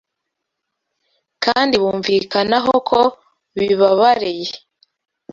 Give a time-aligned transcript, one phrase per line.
[1.43, 2.99] kandi bumvikanaho ko
[3.57, 4.51] bibabareye